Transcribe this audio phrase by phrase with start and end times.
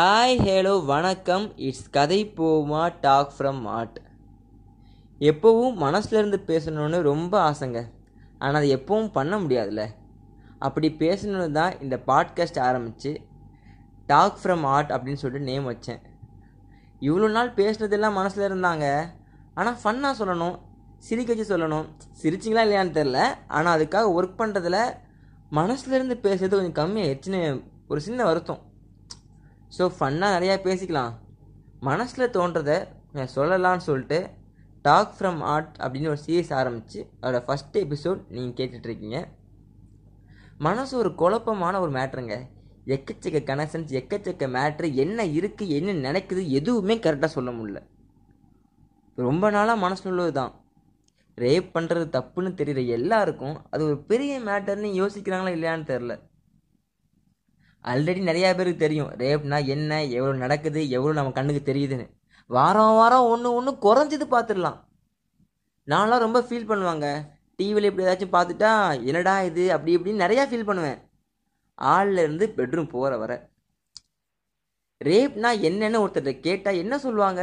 [0.00, 1.56] Hi hello வணக்கம்.
[1.56, 4.00] It's கதை போமா டாக் ஃப்ரம் ஆர்ட்
[5.18, 7.90] எப்போவும் மனசுலேருந்து பேசணும்னு ரொம்ப ஆசைங்க.
[8.38, 9.86] ஆனால் அது எப்பவும் பண்ண முடியாதுல்ல.
[10.58, 13.20] அப்படி பேசணுன்னு தான் இந்த பாட்காஸ்ட் ஆரம்பித்து
[14.06, 16.00] டாக் ஃப்ரம் ஆர்ட் அப்படின்னு சொல்லிட்டு நேம் வச்சேன்.
[17.00, 19.06] இவ்வளோ நாள் பேசுனதெல்லாம் மனசில் இருந்தாங்க.
[19.54, 20.58] ஆனால் ஃபன்னாக சொல்லணும்.
[20.98, 21.86] சிரிக்க வச்சு சொல்லணும்.
[22.22, 24.94] சிரிச்சிங்களா இல்லையான்னு தெரில ஆனால் அதுக்காக ஒர்க் பண்ணுறதுல
[25.52, 28.66] மனசுலேருந்து பேசுறது கொஞ்சம் கம்மியாகிடுச்சுன்னு ஒரு சின்ன வருத்தம்.
[29.76, 31.12] ஸோ ஃபன்னாக நிறையா பேசிக்கலாம்.
[31.80, 32.76] மனசில் தோன்றதை
[33.34, 34.18] சொல்லலான்னு சொல்லிட்டு
[34.84, 39.18] டாக் ஃப்ரம் ஆர்ட் அப்படின்னு ஒரு சீரீஸ் ஆரம்பித்து அதோடய ஃபஸ்ட் எபிசோட் நீங்கள் கேட்டுட்ருக்கீங்க.
[40.66, 42.36] மனசு ஒரு குழப்பமான ஒரு மேட்ருங்க
[42.96, 47.80] எக்கச்சக்க கனெக்ஷன்ஸ் எக்கச்சக்க மேட்ரு என்ன இருக்குது என்ன நினைக்குது எதுவுமே கரெக்டாக சொல்ல முடியல.
[49.18, 50.52] ரொம்ப நாளாக மனசில் உள்ளது தான்.
[51.38, 56.14] ரேப் பண்ணுறது தப்புன்னு தெரிகிற எல்லாருக்கும் அது ஒரு பெரிய மேட்டர்னு யோசிக்கிறாங்களா இல்லையான்னு தெரில
[57.90, 59.10] ஆல்ரெடி நிறையா பேருக்கு தெரியும்.
[59.22, 62.06] ரேப்னா என்ன எவ்வளோ நடக்குது எவ்வளோ நம்ம கண்ணுக்கு தெரியுதுன்னு.
[62.50, 64.78] வாரம் வாரம் ஒன்று ஒன்று குறைஞ்சது பார்த்துடலாம்.
[65.88, 67.06] நான்லாம் ரொம்ப ஃபீல் பண்ணுவாங்க.
[67.58, 68.72] டிவியில் இப்படி ஏதாச்சும் பார்த்துட்டா
[69.10, 69.62] என்னடா இது?
[69.74, 70.98] அப்படி இப்படின்னு நிறையா ஃபீல் பண்ணுவேன்.
[71.78, 73.32] ஆள்லேருந்து பெட்ரூம் போகிற வர.
[75.00, 77.42] ரேப்னா என்னன்னு ஒருத்தர்கிட்ட கேட்டால் என்ன சொல்லுவாங்க?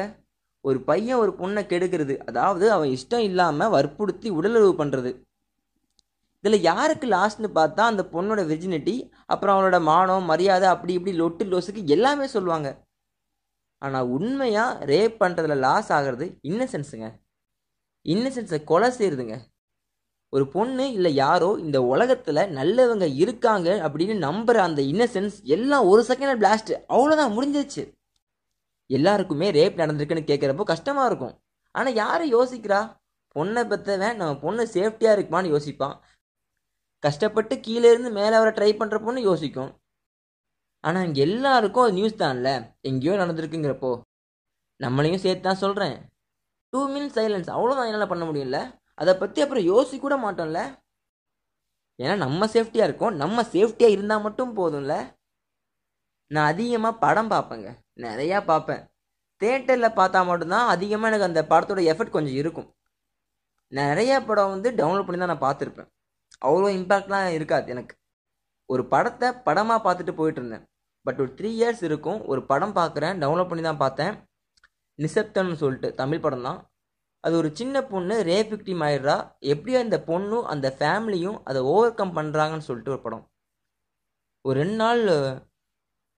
[0.65, 2.15] ஒரு பையன் ஒரு பொண்ணை கெடுக்கிறது.
[2.29, 5.11] அதாவது அவன் இஷ்டம் இல்லாமல் வற்புறுத்தி உடலுறவு பண்ணுறது
[6.45, 8.95] இதில் யாருக்கு லாஸ்ட்னு பார்த்தா அந்த பொண்ணோட வெர்ஜினிட்டி
[9.33, 12.69] அப்புறம் அவளோட மானம் மரியாதை அப்படி இப்படி லொட்டு லோஸுக்கு எல்லாமே சொல்லுவாங்க.
[13.81, 17.07] ஆனால் உண்மையாக ரேப் பண்ணுறதுல லாஸ் ஆகிறது இன்னசென்ஸுங்க
[18.05, 19.35] இன்னசென்ஸை கொலை செய்யுதுங்க
[20.33, 26.39] ஒரு பொண்ணு இல்லை யாரோ இந்த உலகத்தில் நல்லவங்க இருக்காங்க அப்படின்னு நம்புகிற அந்த இன்னசென்ஸ் எல்லாம் ஒரு செகண்ட்
[26.41, 27.83] பிளாஸ்ட் அவ்வளோதான் முடிஞ்சிருச்சு.
[28.89, 31.35] எல்லாருக்குமே ரேப் நடந்திருக்குன்னு கேட்குறப்போ கஷ்டமாக இருக்கும்.
[31.75, 32.81] ஆனால் யாரை யோசிக்கிறா?
[33.35, 35.95] பொண்ணை பற்றவன் நம்ம பொண்ணு சேஃப்டியாக இருக்குமான்னு யோசிப்பான்.
[37.05, 39.71] கஷ்டப்பட்டு கீழே இருந்து மேலே வர ட்ரை பண்ணுறப்போன்னு யோசிக்கும்.
[40.87, 42.49] ஆனால் இங்கே எல்லாருக்கும் அது நியூஸ் தான்ல.
[42.89, 43.91] எங்கேயோ நடந்திருக்குங்கிறப்போ.
[44.79, 45.97] நம்மளையும் சேர்த்து தான் சொல்கிறேன்
[46.73, 48.57] டூ மினிட்ஸ் சைலன்ஸ் அவ்வளோதான் என்னால் பண்ண முடியல
[49.01, 50.61] அதை பற்றி அப்புறம் யோசிக்க கூட மாட்டோம்ல?
[51.99, 53.15] ஏன்னா நம்ம சேஃப்டியாக இருக்கோம்.
[53.23, 54.95] நம்ம சேஃப்டியாக இருந்தால் மட்டும் போதும்ல?
[56.31, 57.69] நான் அதிகமாக படம் பார்ப்பேங்க.
[58.05, 58.81] நிறையா பார்ப்பேன்.
[59.41, 62.69] தேட்டரில் பார்த்தா மட்டும்தான் அதிகமாக எனக்கு அந்த படத்தோட எஃபர்ட் கொஞ்சம் இருக்கும்.
[63.71, 65.89] நிறையா படம் வந்து டவுன்லோட் பண்ணி தான் நான் பார்த்துருப்பேன்.
[66.41, 67.67] அவ்வளோ இம்பேக்ட்லாம் இருக்காது.
[67.75, 67.95] எனக்கு
[68.69, 70.65] ஒரு படத்தை படமாக பார்த்துட்டு போயிட்டு இருந்தேன்.
[71.05, 72.19] பட் ஒரு த்ரீ இயர்ஸ் இருக்கும்.
[72.31, 73.19] ஒரு படம் பார்க்குறேன்.
[73.23, 74.13] டவுன்லோட் பண்ணி தான் பார்த்தேன்.
[74.99, 76.59] நிசப்தன்னு சொல்லிட்டு தமிழ் படம் தான்.
[77.23, 79.15] அது ஒரு சின்ன பொண்ணு ரேப் விக்டிம் ஆயிடுறா.
[79.53, 83.23] எப்படி அந்த பொண்ணும் அந்த ஃபேமிலியும் அதை ஓவர் கம் பண்ணுறாங்கன்னு சொல்லிட்டு ஒரு படம்.
[84.45, 85.03] ஒரு ரெண்டு நாள்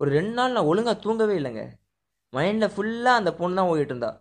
[0.02, 1.64] ஒரு ரெண்டு நாள் நான் ஒழுங்காக தூங்கவே இல்லைங்க.
[2.36, 4.12] மைண்டில் ஃபுல்லாக அந்த பொண்ணு தான் ஓடிட்டு இருந்தா.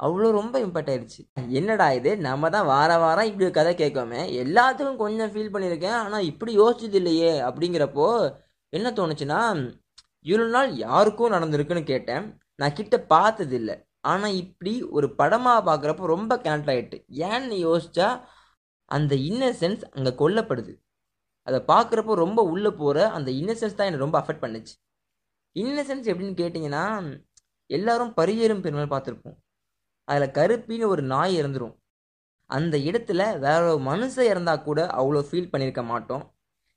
[0.00, 1.20] அவ்வளோ ரொம்ப இம்பாக்ட் ஆயிடுச்சு.
[1.58, 2.10] என்னடா இது?
[2.26, 4.12] நம்ம தான் வார வாரம் இப்படி கதை கேட்காம
[4.42, 5.98] எல்லாத்துக்கும் கொஞ்சம் ஃபீல் பண்ணியிருக்கேன்.
[6.04, 8.06] ஆனால் இப்படி யோசிச்சது இல்லையே அப்படிங்கிறப்போ
[8.72, 9.40] என்ன தோணுச்சுன்னா
[10.30, 12.24] இவ்வளோ நாள் யாருக்கும் நடந்திருக்குன்னு கேட்டேன்.
[12.60, 13.76] நான் கிட்ட பார்த்தது இல்லை.
[14.12, 16.96] ஆனால் இப்படி ஒரு படமாக பார்க்குறப்போ ரொம்ப கனெக்ட் ஆகிட்டு
[17.28, 18.08] ஏன்னு யோசிச்சா
[18.96, 20.72] அந்த இன்னசென்ஸ் அங்கே கொல்லப்படுது.
[21.46, 24.74] அதை பார்க்குறப்போ ரொம்ப உள்ளே போகிற அந்த இன்னசென்ஸ் தான் என்னை ரொம்ப அஃபெக்ட் பண்ணுச்சு.
[25.56, 26.84] இன்னசென்ஸ் எப்படின்னு கேட்டிங்கன்னா
[27.70, 29.36] எல்லாரும் பரியேறும் பெருமாள் பார்த்துருப்போம்.
[30.08, 31.74] அதில் கருப்பின்னு ஒரு நாய் இருந்துடும்
[32.50, 36.24] அந்த இடத்துல வேற ஒரு மனுஷன் இறந்தா கூட அவ்வளோ ஃபீல் பண்ணியிருக்க மாட்டோம்.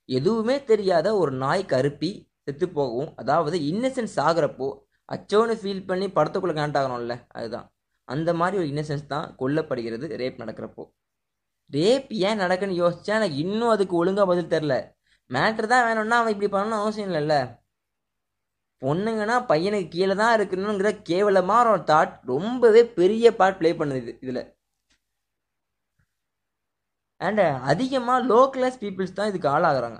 [0.10, 2.12] எதுவுமே தெரியாத ஒரு நாய் கருப்பி
[2.46, 4.68] செத்து போகவும் அதாவது இன்னசென்ஸ் ஆகிறப்போ
[5.10, 7.68] அச்சோன்னு ஃபீல் பண்ணி படத்துக்குள்ளே கனெக்ட் ஆகணும்ல அதுதான்.
[8.08, 10.84] அந்த மாதிரி ஒரு இன்னசென்ஸ் தான் கொல்லப்படுகிறது ரேப் நடக்கிறப்போ.
[11.70, 14.76] ரேப் ஏன் நடக்குன்னு யோசிச்சா எனக்கு இன்னும் அதுக்கு ஒழுங்காக பதில் தெரில
[15.30, 17.36] மேட்ரு தான் வேணும்னா அவன் இப்படி பண்ணணும்னு அவசியம் இல்லைல்ல.
[18.82, 24.44] பொண்ணுங்கன்னா பையனுக்கு கீழே தான் இருக்கணுங்கிற கேவலமான ஒரு தாட் ரொம்பவே பெரிய பார்ட் ப்ளே பண்ணுது இதில்.
[27.22, 30.00] அண்ட் அதிகமாக லோ கிளாஸ் பீப்புள்ஸ் தான் இதுக்கு ஆளாகிறாங்க.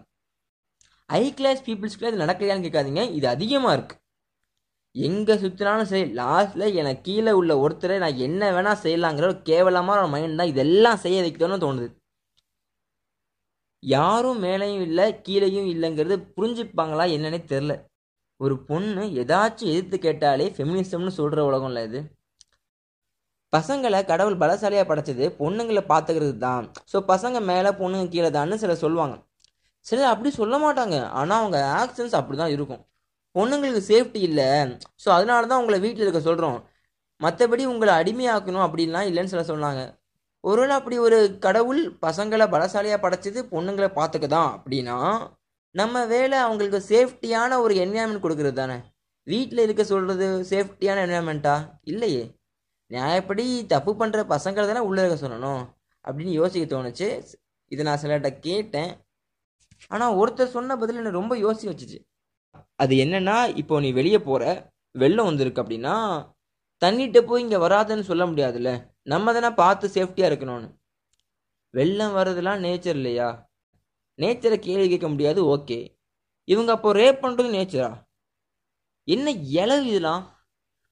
[1.10, 4.04] ஹை கிளாஸ் பீப்புள்ஸ்க்குலாம் இது நடக்கலையான்னு கேட்காதீங்க இது அதிகமாக இருக்குது
[4.96, 10.12] எங்கே சுற்றினாலும் சரி லாஸ்ட்டில் எனக்கு கீழே உள்ள ஒருத்தரை நான் என்ன வேணால் செய்யலாங்கிற ஒரு கேவலமான ஒரு
[10.14, 11.88] மைண்ட் தான் இதெல்லாம் செய்ய வைக்கணும்னு தோணுது.
[13.84, 17.74] யாரும் மேலேயும் இல்லை கீழேயும் இல்லைங்கிறது புரிஞ்சுப்பாங்களா என்னன்னே தெரில
[18.40, 22.00] ஒரு பொண்ணு ஏதாச்சும் எதிர்த்து கேட்டாலே ஃபெமினிசம்னு சொல்கிற உலகம்ல இது.
[23.54, 29.16] பசங்களை கடவுள் பலசாலியாக படைச்சது பொண்ணுங்களை பார்த்துக்கிறது தான் ஸோ பசங்க மேலே பொண்ணுங்க கீழே தான்னு சில சொல்லுவாங்க.
[29.86, 30.98] சிலர் அப்படி சொல்ல மாட்டாங்க.
[31.20, 32.82] ஆனால் அவங்க ஆக்ஷன்ஸ் அப்படி தான் இருக்கும்.
[33.36, 34.48] பொண்ணுங்களுக்கு சேஃப்டி இல்லை.
[35.04, 36.58] ஸோ அதனால தான் உங்களை வீட்டில் இருக்க சொல்கிறோம்
[37.22, 39.82] மற்றபடி உங்களை அடிமையாக்கணும் அப்படின்லாம் இல்லைன்னு சில சொன்னாங்க.
[40.44, 44.98] ஒருவேளை அப்படி ஒரு கடவுள் பசங்களை பலசாலியாக படைச்சது பொண்ணுங்களை பார்த்துக்க தான் அப்படின்னா
[45.80, 48.78] நம்ம வேலை அவங்களுக்கு சேஃப்டியான ஒரு என்விரான்மெண்ட் கொடுக்குறது தானே
[49.24, 52.24] வீட்டில் இருக்க சொல்கிறது சேஃப்டியான என்விரான்மெண்ட்டா இல்லையே.
[52.92, 55.62] நியாயப்படி தப்பு பண்ணுற பசங்களை தானே உள்ளே இருக்க சொல்லணும்?
[56.06, 57.08] அப்படின்னு யோசிக்க தோணுச்சு.
[57.66, 58.92] இதை நான் சிலர்கிட்ட கேட்டேன்.
[59.88, 62.00] ஆனால் ஒருத்தர் சொன்ன பதில் என்னை ரொம்ப யோசிக்க வச்சுச்சு.
[62.76, 65.96] அது என்னன்னா இப்போ நீ வெளியே போகிற வெள்ளம் வந்திருக்கு அப்படின்னா
[66.82, 68.72] தண்ணிட்ட போய் இங்கே வராதுன்னு சொல்ல முடியாதுல்ல.
[69.04, 70.70] நம்ம தானே பார்த்து சேஃப்டியாக இருக்கணும்னு.
[71.74, 73.47] வெள்ளம் வர்றதுலாம் நேச்சர் இல்லையா?
[74.18, 76.00] நேச்சரை கேள்வி கேட்க முடியாது ஓகே
[76.44, 78.06] இவங்க அப்போ ரேப் பண்ணுறது நேச்சரா
[79.04, 80.24] என்ன இளவு இதெல்லாம்?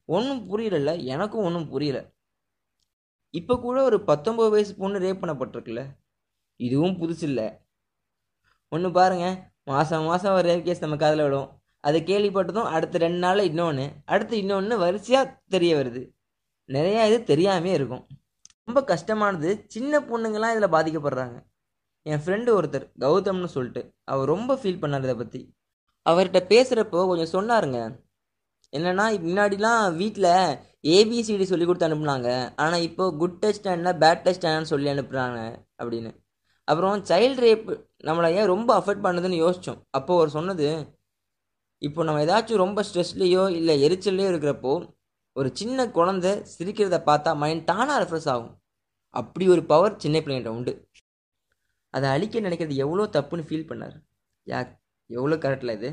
[0.06, 2.00] ஒன்றும் புரியல எனக்கும் ஒன்றும் புரியல.
[3.30, 5.84] இப்போ கூட ஒரு பத்தொம்பது வயசு பொண்ணு ரேப் பண்ணப்பட்டிருக்குல்ல?
[6.56, 7.48] இதுவும் புதுசு இல்லை.
[8.70, 11.50] ஒன்று பாருங்க மாதம் மாதம் ஒரு ரேப் கேஸ் நம்ம காதில் விடும்.
[11.80, 16.04] அதை கேள்விப்பட்டதும் அடுத்த ரெண்டு நாளில் இன்னொன்று அடுத்து இன்னொன்று வரிசையாக தெரிய வருது.
[16.68, 18.08] நிறையா இது தெரியாமே இருக்கும்.
[18.66, 19.66] ரொம்ப கஷ்டமானது.
[19.68, 21.38] சின்ன பொண்ணுங்களாம் இதில் பாதிக்கப்படுறாங்க.
[22.12, 23.82] என் ஃப்ரெண்டு ஒருத்தர் கௌதம்னு சொல்லிட்டு
[24.14, 25.42] அவர் ரொம்ப ஃபீல் பண்ணார் இதை பற்றி
[26.06, 27.80] அவர்கிட்ட பேசுகிறப்போ கொஞ்சம் சொன்னாருங்க.
[28.74, 30.34] என்னென்னா முன்னாடிலாம் வீட்டில்
[30.96, 32.30] ஏபிசிடி சொல்லி கொடுத்து அனுப்புனாங்க.
[32.64, 35.40] ஆனால் இப்போ குட் டச் என்ன பேட் டச் ஸ்டாண்ட்னு சொல்லி அனுப்புகிறாங்க
[35.82, 36.12] அப்படின்னு.
[36.68, 37.68] அப்புறம் சைல்டு ரேப்
[38.08, 40.68] நம்மளை ஏன் ரொம்ப அஃபெக்ட் பண்ணுதுன்னு யோசித்தோம் அப்போது அவர் சொன்னது
[41.82, 44.74] இப்போ நம்ம ஏதாச்சும் ரொம்ப ஸ்ட்ரெஸ்லேயோ இல்லை எரிச்சல்லையோ இருக்கிறப்போ
[45.36, 48.54] ஒரு சின்ன குழந்தை சிரிக்கிறத பார்த்தா மைண்ட் தானாக ரெஃப்ரெஷ் ஆகும்.
[49.14, 50.74] அப்படி ஒரு பவர் சின்ன பிள்ளைங்கிட்ட உண்டு.
[51.96, 53.96] அதை அழிக்க நினைக்கிறது எவ்வளோ தப்புன்னு ஃபீல் பண்ணார்.
[54.48, 54.60] யா
[55.10, 55.90] எவ்வளோ கரெக்டில் இது?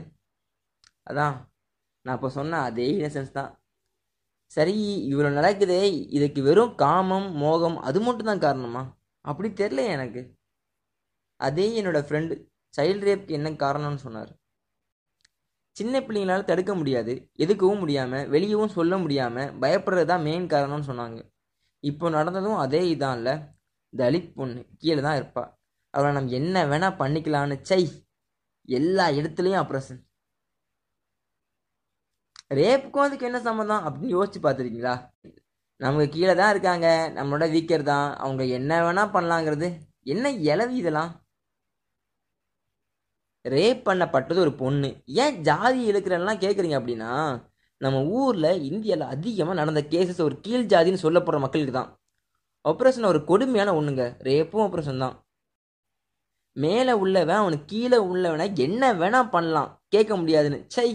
[1.10, 1.34] அதான்
[2.06, 3.50] நான் இப்போ சொன்ன அதே இன்னசென்ஸ் தான்.
[4.56, 4.75] சரி
[5.10, 5.81] இவ்வளோ நடக்குதே
[6.16, 8.82] இதுக்கு வெறும் காமம் மோகம் அது மட்டும் தான் காரணமா?
[9.25, 10.22] அப்படி தெரில எனக்கு.
[11.40, 12.34] அதே என்னோடய ஃப்ரெண்டு
[12.75, 14.31] சைல்டு ரேப்க்கு என்ன காரணம்னு சொன்னார்.
[15.76, 17.12] சின்ன பிள்ளைங்களால தடுக்க முடியாது
[17.44, 21.20] எதுக்கவும் முடியாமல் வெளியவும் சொல்ல முடியாமல் பயப்படுறது தான் மெயின் காரணம்னு சொன்னாங்க.
[21.84, 23.34] இப்போ நடந்ததும் அதே இதான் இல்லை
[23.93, 25.50] தலித் பொண்ணு கீழே தான் இருப்பாள்
[25.94, 27.82] அவளை நம்ம என்ன வேணால் பண்ணிக்கலான்னு சை
[28.68, 30.00] எல்லா இடத்துலையும் அப்ரஷன்
[32.58, 34.94] ரேப்புக்கும் அதுக்கு என்ன சம்மந்தம் அப்படின்னு யோசிச்சு பார்த்துருக்கீங்களா?
[35.80, 36.86] நமக்கு கீழே தான் இருக்காங்க.
[37.18, 38.08] நம்மளோட வீக்கர் தான்.
[38.24, 39.68] அவங்க என்ன வேணா பண்ணலாங்கிறது.
[40.02, 41.10] என்ன இலவி இதெல்லாம்?
[43.44, 44.90] ரேப் பண்ணப்பட்டது ஒரு பொண்ணு.
[45.22, 47.12] ஏன் ஜாதி இழுக்கிறன்லாம் கேட்குறீங்க அப்படின்னா
[47.80, 51.90] நம்ம ஊரில் இந்தியாவில் அதிகமாக நடந்த கேசஸ் ஒரு கீழ் ஜாதின்னு சொல்லப்படுற மக்களுக்கு தான்.
[52.64, 55.16] ஆப்ரேஷன் ஒரு கொடுமையான ஒன்றுங்க ரேப்பும் ஆப்ரேஷன் தான்.
[56.56, 59.82] மேலே உள்ளவன் அவனுக்கு கீழே உள்ளவனை என்ன வேணா பண்ணலாம்.
[59.88, 60.64] கேட்க முடியாதுன்னு.
[60.69, 60.88] சை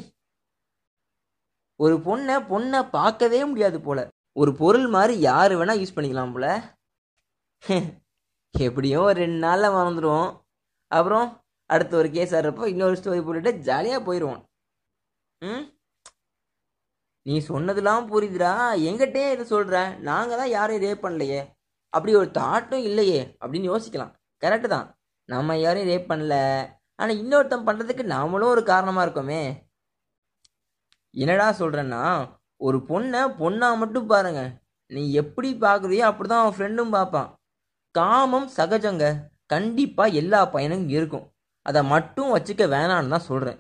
[1.76, 4.08] ஒரு பொண்ணை பொண்ணை பார்க்கவே முடியாது போல.
[4.32, 6.48] ஒரு பொருள் மாதிரி யார் வேணா யூஸ் பண்ணிக்கலாம் போல.
[8.54, 10.30] எப்படியும் ஒரு ரெண்டு நாளில் மறந்துடுவோம்
[10.88, 14.42] அப்புறம் அடுத்த ஒரு கேஸ் ஆடுறப்போ இன்னொரு ஸ்டோரி போட்டுட்டு ஜாலியாக போயிடுவோம்
[15.42, 15.64] ம்?
[17.22, 18.52] நீ சொன்னதெல்லாம் புரியுதுடா.
[18.88, 21.42] எங்கிட்டே இதை சொல்கிற நாங்கள் தான் யாரையும் ரேப் பண்ணலையே.
[21.94, 23.38] அப்படி ஒரு தாட்டும் இல்லையே.
[23.42, 24.14] அப்படின்னு யோசிக்கலாம்.
[24.44, 24.88] கரெக்டு தான்.
[25.30, 26.36] நம்ம யாரையும் ரேப் பண்ணல.
[27.00, 29.42] ஆனால் இன்னொருத்தன் பண்ணுறதுக்கு நாமளும் ஒரு காரணமாக இருக்கோமே.
[31.14, 32.04] என்னடா சொல்கிறேன்னா
[32.68, 34.42] ஒரு பொண்ணை பொண்ணா மட்டும் பாருங்க.
[34.92, 37.30] நீ எப்படி பார்க்குறியோ அப்படி தான் அவன் ஃப்ரெண்டும் பார்ப்பான்.
[37.96, 39.06] காமம் சகஜங்க.
[39.54, 41.26] கண்டிப்பாக எல்லா பையனுக்கும் இருக்கும்.
[41.66, 43.60] அதை மட்டும் வச்சுக்க வேணான்னு தான் சொல்கிறேன்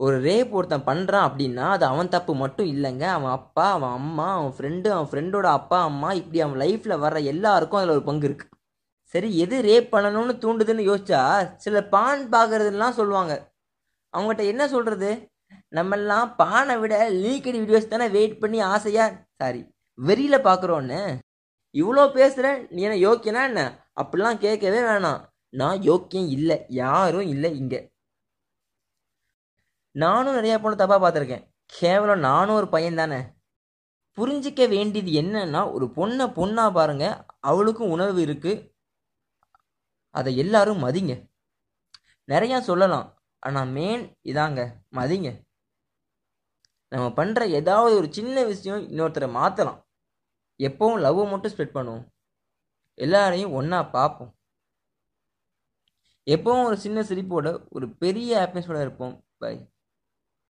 [0.00, 3.04] ஒரு ரேப் ஒருத்தன் பண்ணுறான் அப்படின்னா அது அவன் தப்பு மட்டும் இல்லைங்க.
[3.16, 7.80] அவன் அப்பா அவன் அம்மா அவன் ஃப்ரெண்டு அவன் ஃப்ரெண்டோட அப்பா அம்மா இப்படி அவன் லைஃப்பில் வர்ற எல்லாருக்கும்
[7.80, 8.49] அதில் ஒரு பங்கு இருக்குது
[9.14, 11.22] சரி எது ரேப் பண்ணணும்னு தூண்டுதுன்னு யோசிச்சா
[11.64, 13.32] சில பான் பார்க்கறதுலாம் சொல்லுவாங்க.
[14.14, 15.10] அவங்ககிட்ட என்ன சொல்கிறது
[15.72, 19.60] நம்மெல்லாம் பானை விட லீக்கடி வீடியோஸ் தானே வெயிட் பண்ணி ஆசையாக சாரி
[19.98, 21.00] வெறியில் பார்க்குறோன்னு
[21.74, 23.60] இவ்வளோ பேசுகிற நீ என்ன யோக்கியனா என்ன?
[24.00, 25.20] அப்படிலாம் கேட்கவே வேணாம்.
[25.54, 27.80] நான் யோக்கியம் இல்லை யாரும் இல்லை இங்கே.
[29.94, 31.44] நானும் நிறையா பொண்ணு தப்பாக பார்த்துருக்கேன்.
[31.72, 33.20] கேவலம் நானும் ஒரு பையன் தானே.
[34.18, 37.06] புரிஞ்சிக்க வேண்டியது என்னன்னா ஒரு பொண்ணை பொண்ணா பாருங்க
[37.50, 38.52] அவளுக்கும் உணர்வு இருக்கு
[40.14, 41.14] அதை எல்லாரும் மதிங்க.
[42.28, 43.06] நிறையா சொல்லலாம்
[43.38, 44.60] ஆனால் மெயின் இதாங்க
[44.98, 45.30] மதிங்க.
[46.92, 49.80] நம்ம பண்ணுற ஏதாவது ஒரு சின்ன விஷயம் இன்னொருத்தரை மாற்றலாம்
[50.68, 52.04] எப்பவும் லவ்வை மட்டும் ஸ்ப்ரெட் பண்ணுவோம்.
[52.94, 54.32] எல்லாரையும் ஒன்றா பார்ப்போம்.
[56.26, 59.14] எப்பவும் ஒரு சின்ன சிரிப்போட ஒரு பெரிய ஹாப்பினஸோட இருப்போம்.
[59.38, 59.54] பை